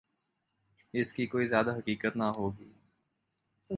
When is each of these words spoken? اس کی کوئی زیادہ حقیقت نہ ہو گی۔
اس 0.93 1.13
کی 1.13 1.25
کوئی 1.25 1.47
زیادہ 1.47 1.77
حقیقت 1.77 2.17
نہ 2.17 2.23
ہو 2.23 2.49
گی۔ 2.59 2.71